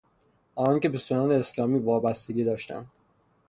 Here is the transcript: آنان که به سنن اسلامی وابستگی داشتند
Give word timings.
آنان 0.55 0.79
که 0.79 0.89
به 0.89 0.97
سنن 0.97 1.31
اسلامی 1.31 1.79
وابستگی 1.79 2.43
داشتند 2.43 2.85